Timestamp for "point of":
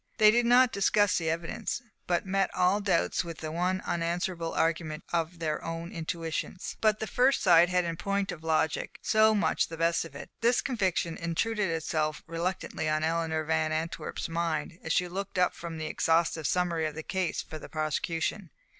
7.97-8.43